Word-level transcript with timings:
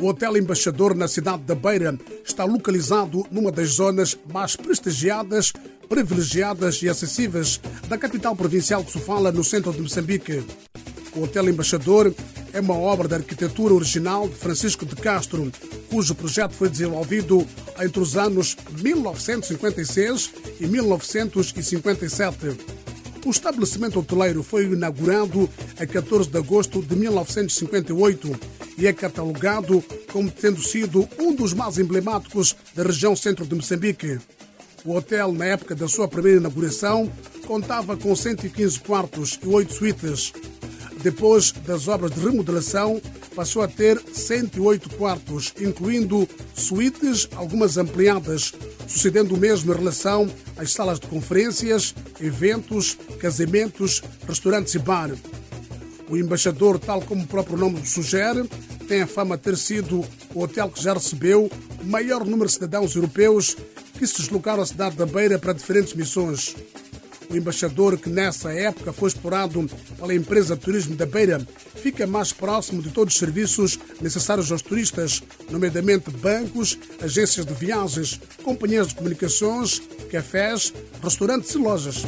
O 0.00 0.06
Hotel 0.06 0.36
Embaixador 0.36 0.94
na 0.94 1.08
cidade 1.08 1.42
da 1.42 1.56
Beira 1.56 1.98
está 2.24 2.44
localizado 2.44 3.26
numa 3.32 3.50
das 3.50 3.70
zonas 3.70 4.16
mais 4.32 4.54
prestigiadas, 4.54 5.52
privilegiadas 5.88 6.80
e 6.82 6.88
acessíveis 6.88 7.60
da 7.88 7.98
capital 7.98 8.36
provincial 8.36 8.84
de 8.84 8.92
Sofala, 8.92 9.32
no 9.32 9.42
centro 9.42 9.72
de 9.72 9.80
Moçambique. 9.80 10.44
O 11.16 11.24
Hotel 11.24 11.48
Embaixador 11.48 12.14
é 12.52 12.60
uma 12.60 12.76
obra 12.76 13.08
de 13.08 13.16
arquitetura 13.16 13.74
original 13.74 14.28
de 14.28 14.36
Francisco 14.36 14.86
de 14.86 14.94
Castro, 14.94 15.50
cujo 15.90 16.14
projeto 16.14 16.52
foi 16.52 16.68
desenvolvido 16.68 17.44
entre 17.80 18.00
os 18.00 18.16
anos 18.16 18.56
1956 18.80 20.32
e 20.60 20.66
1957. 20.68 22.56
O 23.26 23.30
estabelecimento 23.30 23.98
hoteleiro 23.98 24.44
foi 24.44 24.64
inaugurado 24.66 25.50
a 25.76 25.84
14 25.84 26.30
de 26.30 26.38
agosto 26.38 26.80
de 26.80 26.94
1958 26.94 28.57
e 28.78 28.86
é 28.86 28.92
catalogado 28.92 29.84
como 30.12 30.30
tendo 30.30 30.62
sido 30.62 31.06
um 31.18 31.34
dos 31.34 31.52
mais 31.52 31.78
emblemáticos 31.78 32.56
da 32.74 32.84
região 32.84 33.16
centro 33.16 33.44
de 33.44 33.54
Moçambique. 33.54 34.18
O 34.84 34.94
hotel, 34.94 35.32
na 35.32 35.44
época 35.44 35.74
da 35.74 35.88
sua 35.88 36.06
primeira 36.06 36.38
inauguração, 36.38 37.12
contava 37.46 37.96
com 37.96 38.14
115 38.14 38.78
quartos 38.80 39.38
e 39.42 39.46
8 39.46 39.72
suítes. 39.74 40.32
Depois 41.02 41.52
das 41.52 41.88
obras 41.88 42.12
de 42.12 42.20
remodelação, 42.20 43.00
passou 43.34 43.62
a 43.62 43.68
ter 43.68 44.00
108 44.00 44.90
quartos, 44.96 45.52
incluindo 45.60 46.28
suítes, 46.54 47.28
algumas 47.34 47.76
ampliadas, 47.76 48.52
sucedendo 48.86 49.34
o 49.34 49.38
mesmo 49.38 49.72
em 49.72 49.76
relação 49.76 50.28
às 50.56 50.72
salas 50.72 50.98
de 50.98 51.06
conferências, 51.06 51.94
eventos, 52.20 52.96
casamentos, 53.18 54.02
restaurantes 54.26 54.74
e 54.74 54.78
bar. 54.78 55.10
O 56.08 56.16
embaixador, 56.16 56.78
tal 56.78 57.02
como 57.02 57.24
o 57.24 57.26
próprio 57.26 57.58
nome 57.58 57.86
sugere, 57.86 58.48
tem 58.88 59.02
a 59.02 59.06
fama 59.06 59.36
de 59.36 59.42
ter 59.42 59.56
sido 59.56 60.04
o 60.34 60.42
hotel 60.42 60.70
que 60.70 60.82
já 60.82 60.94
recebeu 60.94 61.50
o 61.82 61.86
maior 61.86 62.24
número 62.24 62.46
de 62.46 62.54
cidadãos 62.54 62.94
europeus 62.96 63.56
que 63.98 64.06
se 64.06 64.16
deslocaram 64.18 64.62
à 64.62 64.66
cidade 64.66 64.96
da 64.96 65.04
Beira 65.04 65.38
para 65.38 65.52
diferentes 65.52 65.92
missões. 65.92 66.56
O 67.28 67.36
embaixador, 67.36 67.98
que 67.98 68.08
nessa 68.08 68.50
época 68.52 68.90
foi 68.90 69.08
explorado 69.08 69.68
pela 69.98 70.14
empresa 70.14 70.56
de 70.56 70.62
turismo 70.62 70.96
da 70.96 71.04
Beira, 71.04 71.46
fica 71.74 72.06
mais 72.06 72.32
próximo 72.32 72.80
de 72.80 72.90
todos 72.90 73.12
os 73.12 73.18
serviços 73.18 73.78
necessários 74.00 74.50
aos 74.50 74.62
turistas, 74.62 75.22
nomeadamente 75.50 76.10
bancos, 76.10 76.78
agências 77.02 77.44
de 77.44 77.52
viagens, 77.52 78.18
companhias 78.42 78.88
de 78.88 78.94
comunicações, 78.94 79.82
cafés, 80.10 80.72
restaurantes 81.02 81.54
e 81.54 81.58
lojas. 81.58 82.02